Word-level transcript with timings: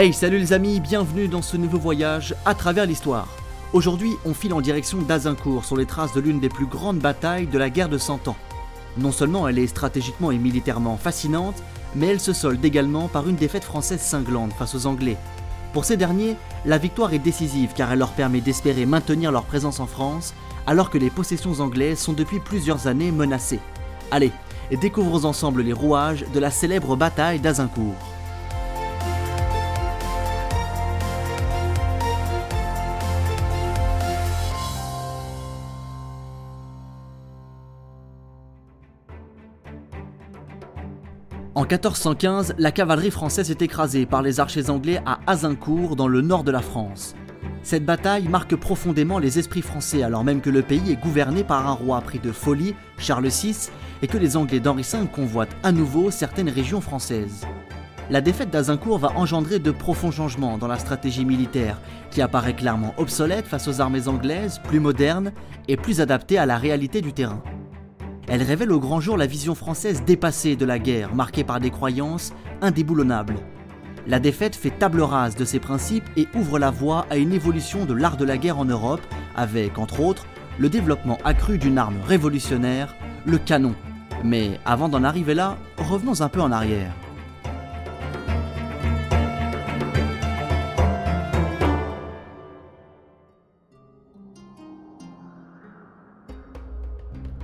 Hey, 0.00 0.12
salut 0.12 0.38
les 0.38 0.52
amis, 0.52 0.78
bienvenue 0.78 1.26
dans 1.26 1.42
ce 1.42 1.56
nouveau 1.56 1.78
voyage 1.78 2.32
à 2.46 2.54
travers 2.54 2.86
l'histoire. 2.86 3.26
Aujourd'hui, 3.72 4.12
on 4.24 4.32
file 4.32 4.54
en 4.54 4.60
direction 4.60 4.98
d'Azincourt 4.98 5.64
sur 5.64 5.76
les 5.76 5.86
traces 5.86 6.12
de 6.12 6.20
l'une 6.20 6.38
des 6.38 6.48
plus 6.48 6.66
grandes 6.66 7.00
batailles 7.00 7.48
de 7.48 7.58
la 7.58 7.68
guerre 7.68 7.88
de 7.88 7.98
Cent 7.98 8.28
Ans. 8.28 8.36
Non 8.96 9.10
seulement 9.10 9.48
elle 9.48 9.58
est 9.58 9.66
stratégiquement 9.66 10.30
et 10.30 10.38
militairement 10.38 10.96
fascinante, 10.98 11.60
mais 11.96 12.06
elle 12.06 12.20
se 12.20 12.32
solde 12.32 12.64
également 12.64 13.08
par 13.08 13.28
une 13.28 13.34
défaite 13.34 13.64
française 13.64 14.00
cinglante 14.00 14.52
face 14.52 14.76
aux 14.76 14.86
Anglais. 14.86 15.16
Pour 15.72 15.84
ces 15.84 15.96
derniers, 15.96 16.36
la 16.64 16.78
victoire 16.78 17.12
est 17.12 17.18
décisive 17.18 17.72
car 17.74 17.90
elle 17.90 17.98
leur 17.98 18.12
permet 18.12 18.40
d'espérer 18.40 18.86
maintenir 18.86 19.32
leur 19.32 19.46
présence 19.46 19.80
en 19.80 19.88
France, 19.88 20.32
alors 20.68 20.90
que 20.90 20.98
les 20.98 21.10
possessions 21.10 21.58
anglaises 21.58 21.98
sont 21.98 22.12
depuis 22.12 22.38
plusieurs 22.38 22.86
années 22.86 23.10
menacées. 23.10 23.58
Allez, 24.12 24.30
découvrons 24.80 25.24
ensemble 25.24 25.62
les 25.62 25.72
rouages 25.72 26.24
de 26.32 26.38
la 26.38 26.52
célèbre 26.52 26.94
bataille 26.94 27.40
d'Azincourt. 27.40 27.96
En 41.58 41.62
1415, 41.62 42.54
la 42.56 42.70
cavalerie 42.70 43.10
française 43.10 43.50
est 43.50 43.62
écrasée 43.62 44.06
par 44.06 44.22
les 44.22 44.38
archers 44.38 44.70
anglais 44.70 45.02
à 45.04 45.18
Azincourt, 45.26 45.96
dans 45.96 46.06
le 46.06 46.20
nord 46.20 46.44
de 46.44 46.52
la 46.52 46.62
France. 46.62 47.16
Cette 47.64 47.84
bataille 47.84 48.28
marque 48.28 48.54
profondément 48.54 49.18
les 49.18 49.40
esprits 49.40 49.62
français 49.62 50.04
alors 50.04 50.22
même 50.22 50.40
que 50.40 50.50
le 50.50 50.62
pays 50.62 50.92
est 50.92 51.02
gouverné 51.02 51.42
par 51.42 51.66
un 51.66 51.72
roi 51.72 52.00
pris 52.00 52.20
de 52.20 52.30
folie, 52.30 52.76
Charles 52.96 53.26
VI, 53.26 53.70
et 54.02 54.06
que 54.06 54.18
les 54.18 54.36
Anglais 54.36 54.60
d'Henri 54.60 54.84
V 54.84 54.98
convoitent 55.12 55.56
à 55.64 55.72
nouveau 55.72 56.12
certaines 56.12 56.48
régions 56.48 56.80
françaises. 56.80 57.44
La 58.08 58.20
défaite 58.20 58.50
d'Azincourt 58.50 59.00
va 59.00 59.16
engendrer 59.16 59.58
de 59.58 59.72
profonds 59.72 60.12
changements 60.12 60.58
dans 60.58 60.68
la 60.68 60.78
stratégie 60.78 61.24
militaire, 61.24 61.80
qui 62.12 62.22
apparaît 62.22 62.54
clairement 62.54 62.94
obsolète 62.98 63.48
face 63.48 63.66
aux 63.66 63.80
armées 63.80 64.06
anglaises, 64.06 64.60
plus 64.62 64.78
modernes 64.78 65.32
et 65.66 65.76
plus 65.76 66.00
adaptées 66.00 66.38
à 66.38 66.46
la 66.46 66.56
réalité 66.56 67.00
du 67.00 67.12
terrain. 67.12 67.42
Elle 68.30 68.42
révèle 68.42 68.72
au 68.72 68.78
grand 68.78 69.00
jour 69.00 69.16
la 69.16 69.26
vision 69.26 69.54
française 69.54 70.02
dépassée 70.04 70.54
de 70.54 70.66
la 70.66 70.78
guerre, 70.78 71.14
marquée 71.14 71.44
par 71.44 71.60
des 71.60 71.70
croyances 71.70 72.34
indéboulonnables. 72.60 73.36
La 74.06 74.20
défaite 74.20 74.54
fait 74.54 74.70
table 74.70 75.00
rase 75.00 75.34
de 75.34 75.46
ces 75.46 75.58
principes 75.58 76.04
et 76.18 76.28
ouvre 76.34 76.58
la 76.58 76.70
voie 76.70 77.06
à 77.08 77.16
une 77.16 77.32
évolution 77.32 77.86
de 77.86 77.94
l'art 77.94 78.18
de 78.18 78.26
la 78.26 78.36
guerre 78.36 78.58
en 78.58 78.66
Europe, 78.66 79.00
avec, 79.34 79.78
entre 79.78 80.00
autres, 80.00 80.26
le 80.58 80.68
développement 80.68 81.16
accru 81.24 81.56
d'une 81.56 81.78
arme 81.78 81.96
révolutionnaire, 82.06 82.94
le 83.24 83.38
canon. 83.38 83.74
Mais 84.22 84.60
avant 84.66 84.90
d'en 84.90 85.04
arriver 85.04 85.34
là, 85.34 85.56
revenons 85.78 86.20
un 86.20 86.28
peu 86.28 86.42
en 86.42 86.52
arrière. 86.52 86.92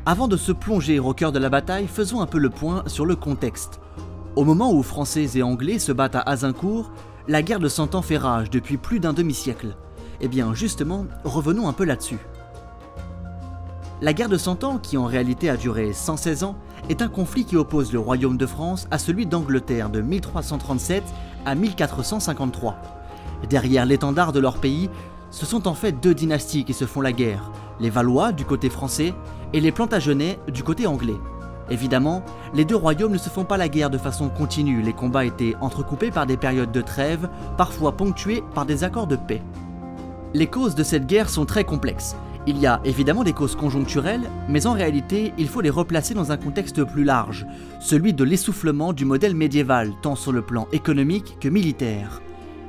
Avant 0.06 0.28
de 0.28 0.36
se 0.36 0.52
plonger 0.52 0.98
au 0.98 1.14
cœur 1.14 1.33
de 1.33 1.38
la 1.38 1.48
bataille, 1.48 1.86
faisons 1.86 2.20
un 2.20 2.27
peu 2.27 2.36
le 2.36 2.50
point 2.50 2.83
sur 2.86 3.06
le 3.06 3.16
contexte. 3.16 3.80
Au 4.36 4.44
moment 4.44 4.70
où 4.70 4.83
Français 4.83 5.27
et 5.34 5.42
Anglais 5.42 5.78
se 5.78 5.92
battent 5.92 6.16
à 6.16 6.20
Azincourt, 6.20 6.91
la 7.27 7.41
guerre 7.41 7.58
de 7.58 7.69
Cent 7.69 7.94
Ans 7.94 8.02
fait 8.02 8.19
rage 8.19 8.50
depuis 8.50 8.77
plus 8.77 9.00
d'un 9.00 9.14
demi-siècle. 9.14 9.74
Eh 10.20 10.28
bien 10.28 10.52
justement, 10.52 11.06
revenons 11.24 11.69
un 11.69 11.72
peu 11.72 11.84
là-dessus. 11.84 12.19
La 14.02 14.12
guerre 14.12 14.28
de 14.28 14.36
Cent 14.36 14.62
Ans, 14.62 14.77
qui 14.77 14.98
en 14.98 15.06
réalité 15.06 15.48
a 15.48 15.56
duré 15.56 15.94
116 15.94 16.44
ans, 16.44 16.56
est 16.91 17.00
un 17.00 17.08
conflit 17.08 17.46
qui 17.46 17.56
oppose 17.56 17.91
le 17.91 17.98
royaume 17.98 18.36
de 18.36 18.44
France 18.44 18.86
à 18.91 18.98
celui 18.98 19.24
d'Angleterre 19.24 19.89
de 19.89 20.02
1337 20.02 21.02
à 21.46 21.55
1453. 21.55 22.77
Derrière 23.48 23.86
l'étendard 23.86 24.33
de 24.33 24.41
leur 24.41 24.58
pays, 24.58 24.91
ce 25.30 25.46
sont 25.46 25.66
en 25.66 25.74
fait 25.74 25.92
deux 25.92 26.14
dynasties 26.14 26.66
qui 26.66 26.74
se 26.74 26.84
font 26.84 27.00
la 27.00 27.12
guerre, 27.12 27.50
les 27.80 27.91
Valois 27.91 28.33
du 28.33 28.44
côté 28.44 28.70
français 28.70 29.14
et 29.53 29.61
les 29.61 29.72
Plantagenets 29.72 30.39
du 30.52 30.62
côté 30.62 30.86
anglais. 30.86 31.17
Évidemment, 31.70 32.23
les 32.52 32.64
deux 32.64 32.77
royaumes 32.77 33.12
ne 33.12 33.18
se 33.18 33.30
font 33.30 33.45
pas 33.45 33.57
la 33.57 33.68
guerre 33.68 33.90
de 33.90 33.98
façon 33.98 34.29
continue, 34.29 34.83
les 34.83 34.92
combats 34.92 35.24
étaient 35.24 35.57
entrecoupés 35.61 36.11
par 36.11 36.27
des 36.27 36.36
périodes 36.36 36.73
de 36.73 36.83
trêve, 36.83 37.29
parfois 37.57 37.96
ponctuées 37.96 38.42
par 38.55 38.67
des 38.67 38.84
accords 38.84 39.07
de 39.07 39.17
paix. 39.17 39.42
Les 40.34 40.46
causes 40.46 40.74
de 40.74 40.83
cette 40.83 41.07
guerre 41.07 41.30
sont 41.30 41.46
très 41.46 41.64
complexes. 41.64 42.17
Il 42.46 42.58
y 42.58 42.67
a 42.67 42.80
évidemment 42.84 43.24
des 43.24 43.33
causes 43.33 43.57
conjoncturelles, 43.57 44.29
mais 44.51 44.67
en 44.67 44.73
réalité, 44.73 45.33
il 45.39 45.48
faut 45.48 45.63
les 45.63 45.70
replacer 45.70 46.13
dans 46.13 46.30
un 46.30 46.36
contexte 46.36 46.84
plus 46.84 47.05
large, 47.05 47.46
celui 47.80 48.13
de 48.13 48.24
l'essoufflement 48.24 48.92
du 48.92 49.07
modèle 49.07 49.34
médiéval, 49.34 49.92
tant 50.02 50.17
sur 50.17 50.33
le 50.33 50.42
plan 50.42 50.68
économique 50.73 51.39
que 51.40 51.48
militaire. 51.48 52.20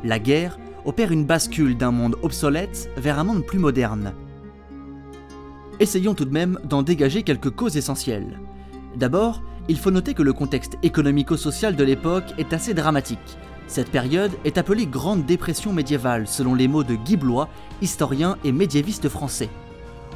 La 0.06 0.20
guerre 0.20 0.58
opère 0.86 1.12
une 1.12 1.26
bascule 1.26 1.76
d'un 1.76 1.92
monde 1.92 2.16
obsolète 2.22 2.90
vers 2.96 3.20
un 3.20 3.26
monde 3.26 3.44
plus 3.44 3.60
moderne. 3.60 4.14
Essayons 5.82 6.14
tout 6.14 6.24
de 6.24 6.32
même 6.32 6.58
d'en 6.64 6.84
dégager 6.84 7.24
quelques 7.24 7.50
causes 7.50 7.76
essentielles. 7.76 8.40
D'abord, 8.96 9.42
il 9.68 9.78
faut 9.78 9.92
noter 9.92 10.14
que 10.14 10.24
le 10.24 10.32
contexte 10.32 10.78
économico-social 10.84 11.76
de 11.76 11.84
l'époque 11.84 12.34
est 12.38 12.54
assez 12.54 12.74
dramatique. 12.74 13.38
Cette 13.68 13.92
période 13.92 14.32
est 14.46 14.58
appelée 14.58 14.86
Grande 14.86 15.26
Dépression 15.26 15.74
médiévale, 15.74 16.28
selon 16.28 16.56
les 16.56 16.70
mots 16.70 16.86
de 16.86 16.96
Guy 16.96 17.18
Blois, 17.18 17.50
historien 17.82 18.38
et 18.46 18.54
médiéviste 18.54 19.10
français. 19.10 19.50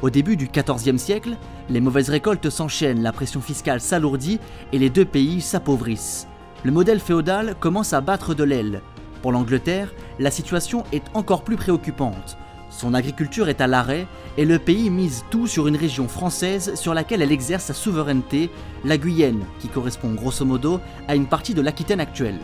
Au 0.00 0.08
début 0.08 0.36
du 0.36 0.48
XIVe 0.48 0.96
siècle, 0.96 1.36
les 1.68 1.80
mauvaises 1.80 2.08
récoltes 2.08 2.48
s'enchaînent, 2.48 3.02
la 3.02 3.12
pression 3.12 3.42
fiscale 3.42 3.82
s'alourdit 3.82 4.40
et 4.72 4.78
les 4.78 4.88
deux 4.88 5.04
pays 5.04 5.42
s'appauvrissent. 5.42 6.26
Le 6.64 6.72
modèle 6.72 7.00
féodal 7.00 7.54
commence 7.60 7.92
à 7.92 8.00
battre 8.00 8.34
de 8.34 8.44
l'aile. 8.44 8.80
Pour 9.20 9.32
l'Angleterre, 9.32 9.92
la 10.18 10.30
situation 10.30 10.84
est 10.92 11.04
encore 11.12 11.42
plus 11.42 11.56
préoccupante. 11.56 12.38
Son 12.70 12.94
agriculture 12.94 13.48
est 13.48 13.60
à 13.60 13.66
l'arrêt 13.66 14.06
et 14.38 14.44
le 14.44 14.58
pays 14.58 14.90
mise 14.90 15.24
tout 15.30 15.48
sur 15.48 15.66
une 15.66 15.76
région 15.76 16.06
française 16.06 16.74
sur 16.76 16.94
laquelle 16.94 17.20
elle 17.20 17.32
exerce 17.32 17.64
sa 17.64 17.74
souveraineté, 17.74 18.48
la 18.84 18.96
Guyenne, 18.96 19.44
qui 19.58 19.68
correspond 19.68 20.14
grosso 20.14 20.44
modo 20.44 20.80
à 21.08 21.16
une 21.16 21.26
partie 21.26 21.52
de 21.52 21.60
l'Aquitaine 21.60 22.00
actuelle. 22.00 22.38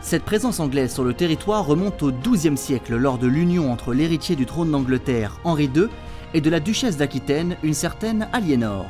Cette 0.00 0.24
présence 0.24 0.60
anglaise 0.60 0.92
sur 0.92 1.04
le 1.04 1.14
territoire 1.14 1.66
remonte 1.66 2.02
au 2.02 2.10
XIIe 2.10 2.56
siècle 2.56 2.96
lors 2.96 3.18
de 3.18 3.26
l'union 3.26 3.70
entre 3.70 3.94
l'héritier 3.94 4.34
du 4.34 4.46
trône 4.46 4.70
d'Angleterre, 4.70 5.40
Henri 5.44 5.70
II, 5.74 5.88
et 6.34 6.40
de 6.40 6.50
la 6.50 6.60
duchesse 6.60 6.96
d'Aquitaine, 6.96 7.56
une 7.62 7.74
certaine 7.74 8.28
Aliénor. 8.32 8.86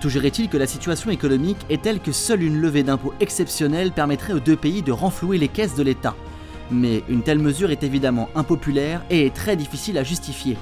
Toujours 0.00 0.24
est-il 0.24 0.48
que 0.48 0.56
la 0.56 0.66
situation 0.66 1.10
économique 1.10 1.66
est 1.70 1.82
telle 1.82 1.98
que 1.98 2.12
seule 2.12 2.42
une 2.42 2.60
levée 2.60 2.84
d'impôts 2.84 3.14
exceptionnelle 3.20 3.90
permettrait 3.90 4.32
aux 4.32 4.40
deux 4.40 4.54
pays 4.54 4.82
de 4.82 4.92
renflouer 4.92 5.38
les 5.38 5.48
caisses 5.48 5.74
de 5.74 5.82
l'État. 5.82 6.14
Mais 6.70 7.02
une 7.08 7.22
telle 7.22 7.38
mesure 7.38 7.70
est 7.70 7.82
évidemment 7.82 8.28
impopulaire 8.34 9.02
et 9.10 9.26
est 9.26 9.34
très 9.34 9.56
difficile 9.56 9.98
à 9.98 10.04
justifier. 10.04 10.56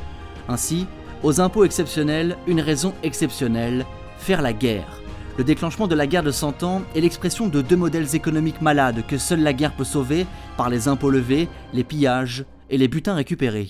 Ainsi, 0.49 0.87
aux 1.23 1.41
impôts 1.41 1.65
exceptionnels, 1.65 2.37
une 2.47 2.61
raison 2.61 2.95
exceptionnelle, 3.03 3.85
faire 4.19 4.43
la 4.43 4.53
guerre. 4.53 5.01
Le 5.39 5.45
déclenchement 5.45 5.87
de 5.87 5.95
la 5.95 6.07
guerre 6.07 6.23
de 6.23 6.31
Cent 6.31 6.63
Ans 6.63 6.83
est 6.95 7.01
l'expression 7.01 7.49
de 7.49 7.61
deux 7.61 7.77
modèles 7.77 8.15
économiques 8.15 8.63
malades 8.63 9.05
que 9.07 9.19
seule 9.19 9.43
la 9.43 9.53
guerre 9.53 9.75
peut 9.75 9.85
sauver 9.85 10.27
par 10.57 10.71
les 10.71 10.89
impôts 10.89 11.11
levés, 11.11 11.49
les 11.75 11.85
pillages 11.85 12.45
et 12.71 12.79
les 12.79 12.89
butins 12.89 13.15
récupérés. 13.15 13.69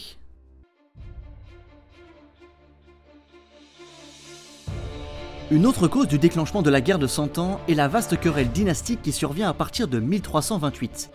Une 5.51 5.65
autre 5.65 5.87
cause 5.87 6.09
du 6.09 6.19
déclenchement 6.19 6.63
de 6.63 6.71
la 6.71 6.81
guerre 6.81 6.99
de 6.99 7.07
Cent 7.07 7.39
Ans 7.39 7.61
est 7.69 7.75
la 7.75 7.89
vaste 7.89 8.19
querelle 8.19 8.51
dynastique 8.51 9.01
qui 9.03 9.13
survient 9.13 9.49
à 9.49 9.55
partir 9.55 9.89
de 9.89 10.01
1328. 10.01 11.11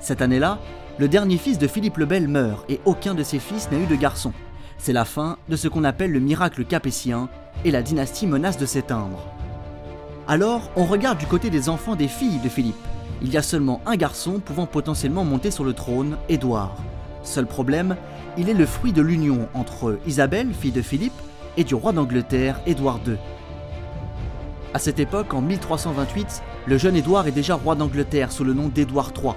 Cette 0.00 0.22
année-là, 0.22 0.58
le 0.98 1.08
dernier 1.08 1.36
fils 1.36 1.58
de 1.58 1.66
Philippe 1.66 1.98
le 1.98 2.06
Bel 2.06 2.28
meurt 2.28 2.64
et 2.70 2.80
aucun 2.84 3.14
de 3.14 3.22
ses 3.22 3.38
fils 3.38 3.70
n'a 3.70 3.78
eu 3.78 3.86
de 3.86 3.96
garçon. 3.96 4.32
C'est 4.78 4.92
la 4.92 5.04
fin 5.04 5.38
de 5.48 5.56
ce 5.56 5.68
qu'on 5.68 5.84
appelle 5.84 6.12
le 6.12 6.20
miracle 6.20 6.64
capétien 6.64 7.28
et 7.64 7.70
la 7.70 7.82
dynastie 7.82 8.26
menace 8.26 8.58
de 8.58 8.66
s'éteindre. 8.66 9.22
Alors, 10.28 10.70
on 10.76 10.84
regarde 10.84 11.18
du 11.18 11.26
côté 11.26 11.50
des 11.50 11.68
enfants 11.68 11.96
des 11.96 12.08
filles 12.08 12.40
de 12.42 12.48
Philippe. 12.48 12.74
Il 13.22 13.32
y 13.32 13.36
a 13.36 13.42
seulement 13.42 13.80
un 13.86 13.96
garçon 13.96 14.40
pouvant 14.40 14.66
potentiellement 14.66 15.24
monter 15.24 15.50
sur 15.50 15.64
le 15.64 15.72
trône, 15.72 16.16
Édouard. 16.28 16.76
Seul 17.22 17.46
problème, 17.46 17.96
il 18.36 18.48
est 18.48 18.54
le 18.54 18.66
fruit 18.66 18.92
de 18.92 19.02
l'union 19.02 19.48
entre 19.54 19.98
Isabelle, 20.06 20.52
fille 20.52 20.72
de 20.72 20.82
Philippe, 20.82 21.20
et 21.56 21.64
du 21.64 21.74
roi 21.74 21.92
d'Angleterre, 21.92 22.60
Édouard 22.66 23.00
II. 23.06 23.16
À 24.74 24.78
cette 24.78 25.00
époque, 25.00 25.32
en 25.32 25.40
1328, 25.40 26.42
le 26.66 26.76
jeune 26.76 26.96
Édouard 26.96 27.26
est 27.26 27.32
déjà 27.32 27.54
roi 27.54 27.74
d'Angleterre 27.74 28.30
sous 28.30 28.44
le 28.44 28.52
nom 28.52 28.68
d'Édouard 28.68 29.12
III. 29.16 29.34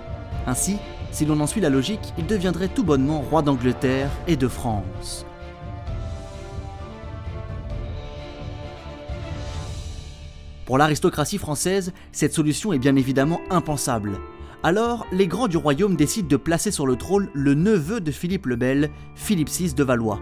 Ainsi, 0.49 0.77
si 1.11 1.27
l'on 1.27 1.39
en 1.41 1.45
suit 1.45 1.61
la 1.61 1.69
logique, 1.69 2.11
il 2.17 2.25
deviendrait 2.25 2.69
tout 2.69 2.83
bonnement 2.83 3.21
roi 3.21 3.43
d'Angleterre 3.43 4.09
et 4.25 4.35
de 4.35 4.47
France. 4.47 5.23
Pour 10.65 10.79
l'aristocratie 10.79 11.37
française, 11.37 11.93
cette 12.11 12.33
solution 12.33 12.73
est 12.73 12.79
bien 12.79 12.95
évidemment 12.95 13.41
impensable. 13.51 14.17
Alors, 14.63 15.05
les 15.11 15.27
grands 15.27 15.47
du 15.47 15.57
royaume 15.57 15.95
décident 15.95 16.27
de 16.27 16.35
placer 16.35 16.71
sur 16.71 16.87
le 16.87 16.95
trône 16.95 17.29
le 17.35 17.53
neveu 17.53 18.01
de 18.01 18.09
Philippe 18.09 18.47
le 18.47 18.55
Bel, 18.55 18.89
Philippe 19.13 19.49
VI 19.49 19.75
de 19.75 19.83
Valois. 19.83 20.19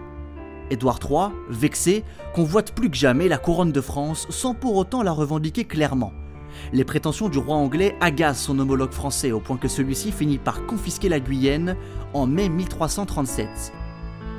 Édouard 0.70 1.00
III, 1.02 1.30
vexé, 1.48 2.04
convoite 2.34 2.72
plus 2.72 2.90
que 2.90 2.96
jamais 2.98 3.28
la 3.28 3.38
couronne 3.38 3.72
de 3.72 3.80
France 3.80 4.26
sans 4.28 4.52
pour 4.52 4.76
autant 4.76 5.02
la 5.02 5.12
revendiquer 5.12 5.64
clairement. 5.64 6.12
Les 6.72 6.84
prétentions 6.84 7.28
du 7.28 7.38
roi 7.38 7.56
anglais 7.56 7.96
agacent 8.00 8.42
son 8.42 8.58
homologue 8.58 8.92
français 8.92 9.32
au 9.32 9.40
point 9.40 9.56
que 9.56 9.68
celui-ci 9.68 10.12
finit 10.12 10.38
par 10.38 10.66
confisquer 10.66 11.08
la 11.08 11.20
Guyenne 11.20 11.76
en 12.14 12.26
mai 12.26 12.48
1337. 12.48 13.72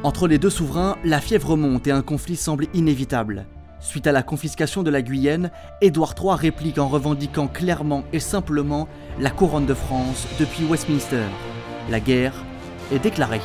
Entre 0.04 0.28
les 0.28 0.38
deux 0.38 0.50
souverains, 0.50 0.96
la 1.04 1.20
fièvre 1.20 1.58
monte 1.58 1.88
et 1.88 1.92
un 1.92 2.02
conflit 2.02 2.36
semble 2.36 2.68
inévitable. 2.74 3.46
Suite 3.82 4.08
à 4.08 4.12
la 4.12 4.24
confiscation 4.24 4.84
de 4.84 4.90
la 4.90 5.02
Guyenne, 5.02 5.52
Édouard 5.82 6.16
III 6.22 6.36
réplique 6.36 6.78
en 6.80 6.88
revendiquant 6.88 7.48
clairement 7.48 8.04
et 8.12 8.20
simplement 8.20 8.88
la 9.20 9.30
couronne 9.30 9.66
de 9.66 9.74
France 9.74 10.28
depuis 10.40 10.66
Westminster. 10.66 11.26
La 11.90 12.00
guerre 12.00 12.34
est 12.92 13.00
déclarée. 13.00 13.42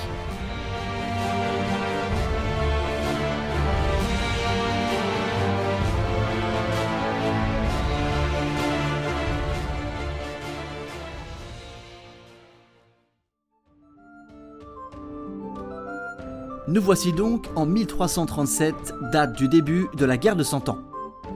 Nous 16.75 16.83
voici 16.83 17.13
donc 17.13 17.47
en 17.55 17.67
1337, 17.67 18.75
date 19.13 19.39
du 19.39 19.47
début 19.47 19.87
de 19.97 20.05
la 20.05 20.17
guerre 20.17 20.35
de 20.35 20.43
Cent 20.43 20.69
Ans. 20.69 20.81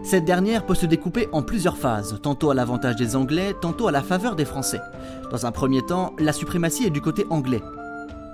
Cette 0.02 0.25
dernière 0.25 0.67
peut 0.67 0.75
se 0.75 0.85
découper 0.85 1.29
en 1.31 1.43
plusieurs 1.43 1.76
phases, 1.76 2.19
tantôt 2.20 2.50
à 2.50 2.55
l'avantage 2.55 2.96
des 2.96 3.14
Anglais, 3.14 3.55
tantôt 3.61 3.87
à 3.87 3.93
la 3.93 4.02
faveur 4.02 4.35
des 4.35 4.44
Français. 4.44 4.81
Dans 5.31 5.46
un 5.46 5.52
premier 5.52 5.82
temps, 5.82 6.12
la 6.19 6.32
suprématie 6.32 6.87
est 6.87 6.90
du 6.90 7.00
côté 7.00 7.25
anglais. 7.31 7.62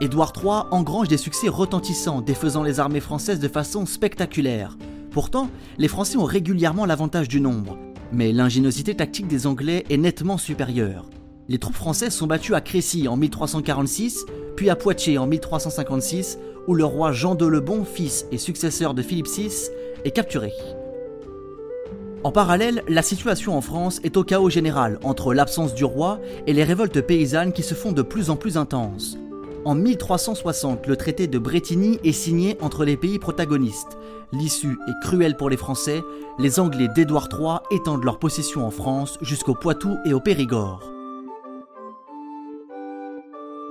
Édouard 0.01 0.33
III 0.35 0.63
engrange 0.71 1.09
des 1.09 1.19
succès 1.19 1.49
retentissants, 1.49 2.23
défaisant 2.23 2.63
les 2.63 2.81
armées 2.81 3.01
françaises 3.01 3.39
de 3.39 3.49
façon 3.49 3.85
spectaculaire. 3.85 4.79
Pourtant, 5.11 5.51
les 5.77 5.89
Français 5.89 6.17
ont 6.17 6.25
régulièrement 6.25 6.87
l'avantage 6.87 7.29
du 7.29 7.39
nombre, 7.39 7.77
mais 8.13 8.33
l'ingéniosité 8.33 8.95
tactique 8.95 9.29
des 9.29 9.47
Anglais 9.47 9.85
est 9.91 9.99
nettement 9.99 10.39
supérieure. 10.39 11.05
Les 11.49 11.59
troupes 11.59 11.77
françaises 11.77 12.15
sont 12.15 12.27
battues 12.27 12.55
à 12.55 12.63
Crécy 12.63 13.09
en 13.09 13.19
1346, 13.19 14.25
puis 14.57 14.71
à 14.71 14.77
Poitiers 14.77 15.19
en 15.19 15.27
1356, 15.27 16.39
où 16.67 16.75
le 16.75 16.85
roi 16.85 17.13
Jean 17.13 17.35
de 17.35 17.47
Lebon, 17.47 17.85
fils 17.85 18.27
et 18.33 18.39
successeur 18.39 18.95
de 18.95 19.03
Philippe 19.03 19.29
VI, 19.29 19.51
est 20.05 20.11
capturé. 20.11 20.53
En 22.25 22.33
parallèle, 22.33 22.83
la 22.89 23.03
situation 23.03 23.57
en 23.57 23.61
France 23.61 24.01
est 24.03 24.17
au 24.17 24.25
chaos 24.25 24.49
général 24.49 24.99
entre 25.03 25.35
l'absence 25.35 25.75
du 25.75 25.85
roi 25.85 26.21
et 26.47 26.55
les 26.55 26.65
révoltes 26.65 27.03
paysannes 27.03 27.53
qui 27.53 27.63
se 27.63 27.75
font 27.75 27.93
de 27.93 28.01
plus 28.01 28.31
en 28.31 28.37
plus 28.37 28.57
intenses. 28.57 29.19
En 29.67 29.75
1360, 29.75 30.87
le 30.87 30.97
traité 30.97 31.27
de 31.27 31.39
Bretigny 31.39 31.99
est 32.03 32.13
signé 32.13 32.57
entre 32.61 32.85
les 32.85 32.97
pays 32.97 33.19
protagonistes. 33.19 33.99
L'issue 34.33 34.79
est 34.89 35.07
cruelle 35.07 35.37
pour 35.37 35.51
les 35.51 35.59
Français, 35.59 36.03
les 36.39 36.61
Anglais 36.61 36.89
d'Édouard 36.95 37.29
III 37.31 37.59
étendent 37.71 38.05
leur 38.05 38.19
possession 38.19 38.67
en 38.67 38.71
France 38.71 39.19
jusqu'au 39.21 39.55
Poitou 39.55 39.97
et 40.07 40.15
au 40.15 40.21
Périgord. 40.21 40.94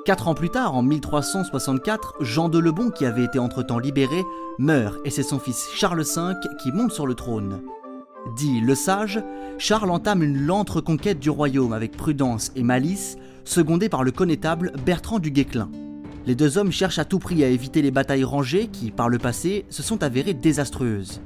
Quatre 0.06 0.28
ans 0.28 0.34
plus 0.34 0.50
tard, 0.50 0.76
en 0.76 0.82
1364, 0.82 2.16
Jean 2.20 2.50
de 2.50 2.60
Lebon, 2.60 2.90
qui 2.90 3.06
avait 3.06 3.24
été 3.24 3.40
entre-temps 3.40 3.80
libéré, 3.80 4.26
meurt 4.60 5.00
et 5.06 5.10
c'est 5.10 5.24
son 5.24 5.40
fils 5.40 5.70
Charles 5.74 6.04
V 6.04 6.34
qui 6.62 6.74
monte 6.74 6.92
sur 6.92 7.08
le 7.08 7.14
trône. 7.14 7.62
Dit 8.36 8.60
le 8.60 8.76
sage, 8.76 9.24
Charles 9.58 9.90
entame 9.90 10.22
une 10.22 10.46
lente 10.46 10.72
reconquête 10.72 11.20
du 11.20 11.30
royaume 11.30 11.72
avec 11.72 11.96
prudence 11.96 12.52
et 12.58 12.64
malice, 12.64 13.18
secondé 13.46 13.88
par 13.88 14.04
le 14.04 14.12
connétable 14.12 14.74
Bertrand 14.86 15.20
du 15.20 15.32
Guesclin. 15.32 15.70
Les 16.26 16.36
deux 16.36 16.58
hommes 16.58 16.72
cherchent 16.72 17.00
à 17.00 17.06
tout 17.06 17.20
prix 17.20 17.42
à 17.46 17.48
éviter 17.48 17.82
les 17.82 17.92
batailles 17.92 18.26
rangées 18.26 18.68
qui, 18.68 18.92
par 18.92 19.08
le 19.08 19.20
passé, 19.20 19.66
se 19.70 19.84
sont 19.84 20.04
avérées 20.04 20.34
désastreuses. 20.34 21.22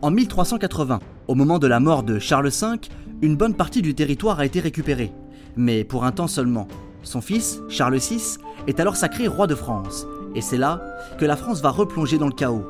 En 0.00 0.12
1380, 0.12 1.00
au 1.26 1.34
moment 1.34 1.58
de 1.58 1.66
la 1.66 1.80
mort 1.80 2.04
de 2.04 2.20
Charles 2.20 2.50
V, 2.50 2.78
une 3.20 3.36
bonne 3.36 3.54
partie 3.54 3.82
du 3.82 3.96
territoire 3.96 4.38
a 4.38 4.46
été 4.46 4.60
récupérée, 4.60 5.10
mais 5.56 5.82
pour 5.82 6.04
un 6.04 6.12
temps 6.12 6.28
seulement. 6.28 6.68
Son 7.02 7.20
fils, 7.20 7.60
Charles 7.68 7.96
VI, 7.96 8.38
est 8.66 8.80
alors 8.80 8.96
sacré 8.96 9.26
roi 9.26 9.46
de 9.46 9.54
France, 9.54 10.06
et 10.34 10.40
c'est 10.40 10.56
là 10.56 10.80
que 11.18 11.24
la 11.24 11.36
France 11.36 11.60
va 11.60 11.70
replonger 11.70 12.18
dans 12.18 12.26
le 12.26 12.32
chaos. 12.32 12.64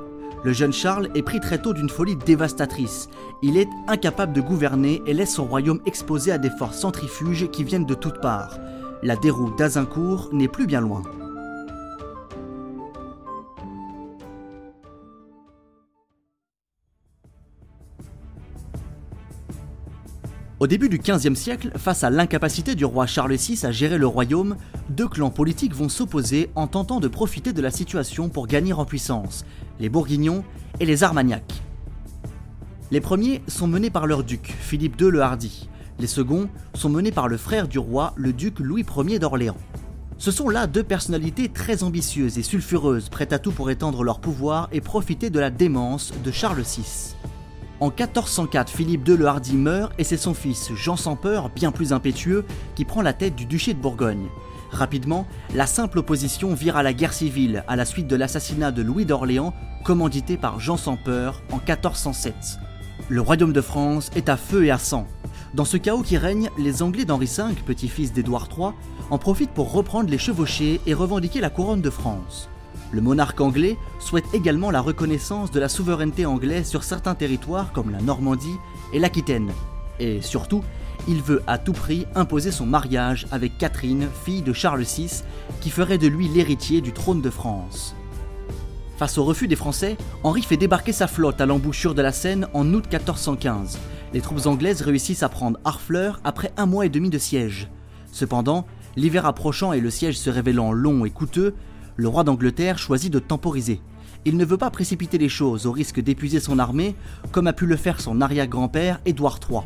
Le 0.45 0.53
jeune 0.53 0.73
Charles 0.73 1.09
est 1.15 1.23
pris 1.23 1.39
très 1.39 1.63
tôt 1.63 1.73
d'une 1.73 1.89
folie 1.89 2.17
dévastatrice. 2.17 3.09
Il 3.43 3.57
est 3.57 3.69
incapable 3.87 4.33
de 4.33 4.41
gouverner 4.41 5.01
et 5.07 5.15
laisse 5.15 5.35
son 5.35 5.45
royaume 5.45 5.81
exposé 5.87 6.33
à 6.33 6.39
des 6.39 6.51
forces 6.51 6.81
centrifuges 6.81 7.49
qui 7.51 7.63
viennent 7.63 7.87
de 7.87 7.95
toutes 7.95 8.21
parts. 8.21 8.59
La 9.05 9.15
déroute 9.15 9.57
d'Azincourt 9.57 10.31
n'est 10.33 10.49
plus 10.49 10.67
bien 10.67 10.81
loin. 10.81 11.03
Au 20.63 20.69
début 20.69 20.89
du 20.89 20.99
XVe 20.99 21.35
siècle, 21.35 21.73
face 21.77 22.05
à 22.05 22.11
l'incapacité 22.11 22.77
du 22.77 22.85
roi 22.85 23.05
Charles 23.09 23.35
VI 23.35 23.67
à 23.67 23.73
gérer 23.73 23.99
le 23.99 24.07
royaume, 24.07 24.57
deux 24.91 25.09
clans 25.09 25.33
politiques 25.33 25.75
vont 25.75 25.89
s'opposer 25.89 26.51
en 26.55 26.69
tentant 26.69 27.01
de 27.01 27.09
profiter 27.09 27.53
de 27.53 27.61
la 27.61 27.73
situation 27.73 28.29
pour 28.29 28.47
gagner 28.47 28.73
en 28.73 28.85
puissance, 28.85 29.45
les 29.81 29.89
Bourguignons 29.89 30.45
et 30.79 30.87
les 30.87 31.03
Armagnacs. 31.03 31.65
Les 32.93 33.01
premiers 33.01 33.43
sont 33.49 33.67
menés 33.67 33.91
par 33.91 34.07
leur 34.07 34.23
duc, 34.23 34.55
Philippe 34.61 35.01
II 35.01 35.11
le 35.11 35.23
Hardi. 35.23 35.69
Les 35.99 36.07
seconds 36.07 36.49
sont 36.75 36.91
menés 36.91 37.11
par 37.11 37.27
le 37.27 37.39
frère 37.39 37.67
du 37.67 37.81
roi, 37.81 38.13
le 38.15 38.33
duc 38.33 38.61
Louis 38.61 38.87
Ier 38.97 39.19
d'Orléans. 39.19 39.59
Ce 40.17 40.31
sont 40.31 40.49
là 40.49 40.69
deux 40.69 40.85
personnalités 40.85 41.49
très 41.49 41.83
ambitieuses 41.83 42.39
et 42.39 42.45
sulfureuses, 42.45 43.09
prêtes 43.09 43.33
à 43.33 43.41
tout 43.41 43.51
pour 43.51 43.69
étendre 43.71 44.05
leur 44.05 44.21
pouvoir 44.21 44.69
et 44.71 44.81
profiter 44.81 45.29
de 45.29 45.41
la 45.41 45.51
démence 45.51 46.13
de 46.23 46.31
Charles 46.31 46.63
VI. 46.63 47.17
En 47.83 47.89
1404, 47.89 48.71
Philippe 48.71 49.09
II 49.09 49.17
le 49.17 49.27
Hardy 49.27 49.57
meurt 49.57 49.93
et 49.99 50.05
c'est 50.05 50.17
son 50.17 50.35
fils 50.35 50.73
Jean 50.73 50.95
sans 50.95 51.17
peur, 51.17 51.51
bien 51.51 51.73
plus 51.73 51.93
impétueux, 51.93 52.45
qui 52.77 52.85
prend 52.85 53.03
la 53.03 53.13
tête 53.13 53.35
du 53.35 53.45
duché 53.45 53.75
de 53.75 53.81
Bourgogne. 53.81 54.29
Rapidement, 54.71 55.27
la 55.53 55.67
simple 55.67 55.99
opposition 55.99 56.55
vire 56.55 56.77
à 56.77 56.85
la 56.85 56.93
guerre 56.93 57.13
civile 57.13 57.65
à 57.67 57.75
la 57.75 57.85
suite 57.85 58.07
de 58.07 58.15
l'assassinat 58.15 58.71
de 58.71 58.83
Louis 58.83 59.05
d'Orléans, 59.05 59.53
commandité 59.83 60.37
par 60.37 60.61
Jean 60.61 60.77
sans 60.77 60.97
peur 60.97 61.43
en 61.51 61.57
1407. 61.57 62.61
Le 63.09 63.21
royaume 63.21 63.53
de 63.53 63.61
France 63.61 64.13
est 64.15 64.29
à 64.29 64.37
feu 64.37 64.65
et 64.65 64.71
à 64.71 64.79
sang. 64.79 65.09
Dans 65.53 65.65
ce 65.65 65.77
chaos 65.77 66.03
qui 66.03 66.17
règne, 66.17 66.51
les 66.59 66.85
Anglais 66.85 67.05
d'Henri 67.05 67.27
V, 67.27 67.53
petit-fils 67.67 68.13
d'Édouard 68.13 68.49
III, 68.57 68.75
en 69.11 69.19
profitent 69.19 69.51
pour 69.51 69.73
reprendre 69.73 70.09
les 70.09 70.19
chevauchés 70.19 70.81
et 70.87 70.95
revendiquer 70.95 71.41
la 71.41 71.51
couronne 71.51 71.83
de 71.83 71.91
France. 71.91 72.49
Le 72.93 73.01
monarque 73.01 73.41
anglais 73.41 73.79
souhaite 73.99 74.27
également 74.35 74.71
la 74.71 74.83
reconnaissance 74.83 75.51
de 75.51 75.59
la 75.59 75.71
souveraineté 75.71 76.27
anglaise 76.27 76.69
sur 76.69 76.85
certains 76.85 77.15
territoires 77.15 77.73
comme 77.73 77.91
la 77.91 78.03
Normandie 78.03 78.59
et 78.93 78.99
l'Aquitaine. 78.99 79.51
Et 79.99 80.21
surtout, 80.21 80.63
il 81.09 81.23
veut 81.23 81.43
à 81.47 81.57
tout 81.57 81.73
prix 81.73 82.07
imposer 82.15 82.51
son 82.51 82.67
mariage 82.67 83.27
avec 83.33 83.57
Catherine, 83.57 84.09
fille 84.25 84.43
de 84.43 84.53
Charles 84.53 84.83
VI, 84.83 85.23
qui 85.63 85.71
ferait 85.71 85.97
de 85.97 86.07
lui 86.07 86.29
l'héritier 86.29 86.83
du 86.83 86.93
trône 86.93 87.23
de 87.23 87.31
France. 87.31 87.97
Face 88.99 89.17
au 89.17 89.25
refus 89.25 89.49
des 89.49 89.57
Français, 89.57 89.97
Henri 90.23 90.43
fait 90.43 90.59
débarquer 90.59 90.93
sa 90.93 91.07
flotte 91.07 91.41
à 91.41 91.47
l'embouchure 91.47 91.95
de 91.95 92.03
la 92.03 92.13
Seine 92.13 92.47
en 92.53 92.73
août 92.75 92.85
1415. 92.93 93.79
Les 94.13 94.21
troupes 94.21 94.47
anglaises 94.47 94.83
réussissent 94.83 95.23
à 95.23 95.31
prendre 95.31 95.59
Harfleur 95.65 96.21
après 96.25 96.53
un 96.59 96.67
mois 96.67 96.85
et 96.85 96.91
demi 96.91 97.09
de 97.09 97.19
siège. 97.19 97.69
Cependant, 98.13 98.67
l'hiver 98.97 99.25
approchant 99.25 99.73
et 99.73 99.81
le 99.81 99.91
siège 99.91 100.19
se 100.19 100.29
révélant 100.29 100.73
long 100.73 101.07
et 101.07 101.11
coûteux, 101.11 101.55
le 101.97 102.09
roi 102.09 102.25
d'Angleterre 102.25 102.79
choisit 102.79 103.13
de 103.13 103.19
temporiser. 103.19 103.81
Il 104.25 104.37
ne 104.37 104.45
veut 104.45 104.57
pas 104.57 104.71
précipiter 104.71 105.19
les 105.19 105.29
choses 105.29 105.67
au 105.67 105.73
risque 105.73 106.01
d'épuiser 106.01 106.41
son 106.41 106.59
armée, 106.59 106.95
comme 107.33 107.47
a 107.47 107.53
pu 107.53 107.67
le 107.67 107.77
faire 107.77 108.01
son 108.01 108.21
arrière-grand-père 108.21 109.01
Édouard 109.05 109.41
III. 109.49 109.63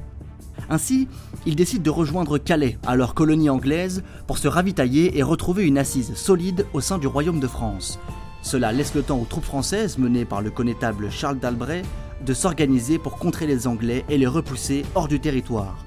Ainsi, 0.71 1.09
il 1.45 1.57
décide 1.57 1.83
de 1.83 1.91
rejoindre 1.91 2.39
Calais, 2.39 2.79
alors 2.87 3.15
colonie 3.15 3.51
anglaise, 3.51 4.03
pour 4.27 4.39
se 4.39 4.49
ravitailler 4.49 5.19
et 5.19 5.23
retrouver 5.23 5.65
une 5.65 5.79
assise 5.79 6.15
solide 6.15 6.67
au 6.73 6.81
sein 6.81 6.99
du 6.99 7.07
royaume 7.07 7.41
de 7.41 7.47
France. 7.47 7.99
Cela 8.43 8.73
laisse 8.73 8.95
le 8.95 9.03
temps 9.03 9.19
aux 9.19 9.27
troupes 9.27 9.45
françaises, 9.45 9.99
menées 9.99 10.25
par 10.25 10.41
le 10.41 10.51
connétable 10.51 11.11
Charles 11.11 11.39
d'Albret, 11.39 11.83
de 12.25 12.33
s'organiser 12.33 12.99
pour 12.99 13.19
contrer 13.19 13.47
les 13.47 13.67
Anglais 13.67 14.05
et 14.09 14.19
les 14.19 14.27
repousser 14.27 14.85
hors 14.95 15.09
du 15.09 15.21
territoire. 15.21 15.85